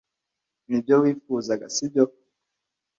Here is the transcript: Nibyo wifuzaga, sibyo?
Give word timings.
Nibyo 0.67 0.95
wifuzaga, 1.01 1.65
sibyo? 1.75 2.03